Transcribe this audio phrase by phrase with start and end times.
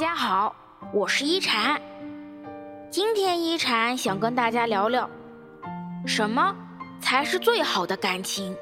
[0.00, 0.56] 大家好，
[0.94, 1.78] 我是一禅。
[2.90, 5.06] 今天一禅想跟大家聊聊，
[6.06, 6.56] 什么
[7.02, 8.56] 才是最好的感情？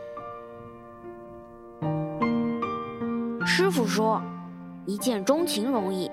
[3.46, 4.20] 师傅说，
[4.84, 6.10] 一见钟情容易，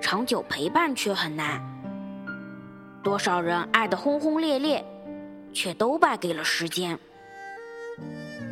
[0.00, 1.62] 长久陪伴却很难。
[3.04, 4.84] 多少人爱得轰轰烈烈，
[5.52, 6.98] 却都败给了时间。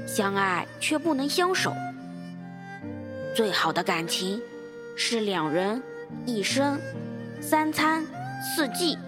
[0.06, 1.72] 相爱却不能相守，
[3.34, 4.40] 最好的感情。
[4.96, 5.82] 是两人
[6.26, 6.80] 一生
[7.40, 8.04] 三餐
[8.42, 8.98] 四季，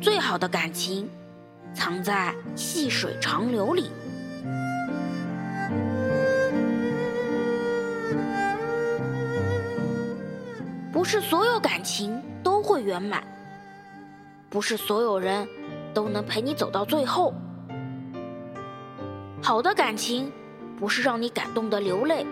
[0.00, 1.08] 最好的感情
[1.74, 3.90] 藏在细水长流里。
[10.92, 13.22] 不是所有感情都会圆满，
[14.50, 15.46] 不是所有人
[15.94, 17.32] 都能陪你走到最后。
[19.42, 20.30] 好的感情
[20.78, 22.26] 不是让你感动的流泪。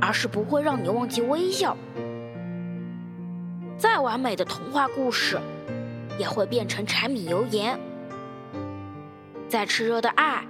[0.00, 1.74] 而是不会让你忘记微笑。
[3.84, 5.38] 再完美的童话故事，
[6.18, 7.76] 也会变成柴米油盐；
[9.46, 10.42] 再炽热的爱，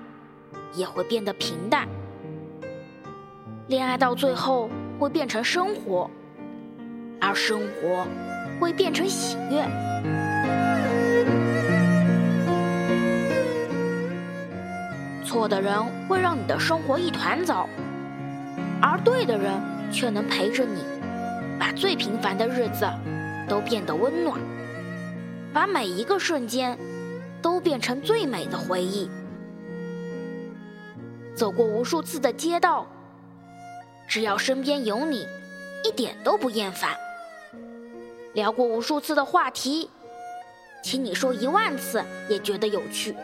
[0.72, 1.88] 也会变得平淡。
[3.66, 6.08] 恋爱到最后会变成生活，
[7.20, 8.06] 而生活
[8.60, 9.64] 会变成喜悦。
[15.24, 17.68] 错的人会让你的生活一团糟。
[18.80, 19.60] 而对的人
[19.90, 20.84] 却能陪着你，
[21.58, 22.86] 把最平凡的日子
[23.48, 24.40] 都变得温暖，
[25.52, 26.78] 把每一个瞬间
[27.42, 29.08] 都变成最美的回忆。
[31.34, 32.86] 走过无数次的街道，
[34.06, 35.26] 只要身边有你，
[35.84, 36.90] 一点都不厌烦。
[38.32, 39.90] 聊过无数次的话题，
[40.82, 43.14] 请你说一万次也觉得有趣。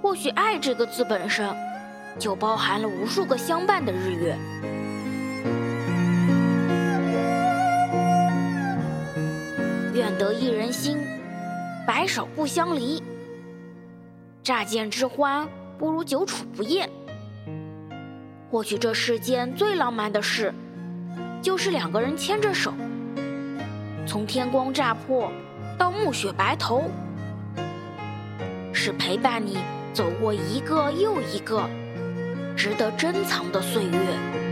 [0.00, 1.54] 或许“爱”这个字本身。
[2.18, 4.36] 就包含了无数个相伴的日月。
[9.94, 10.98] 愿得一人心，
[11.86, 13.02] 白首不相离。
[14.42, 15.46] 乍见之欢，
[15.78, 16.88] 不如久处不厌。
[18.50, 20.52] 或许这世间最浪漫的事，
[21.42, 22.72] 就是两个人牵着手，
[24.06, 25.30] 从天光乍破
[25.78, 26.84] 到暮雪白头，
[28.72, 29.58] 是陪伴你
[29.92, 31.68] 走过一个又一个。
[32.54, 34.51] 值得珍藏的岁月。